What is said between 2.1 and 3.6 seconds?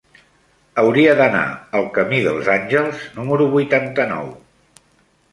dels Àngels número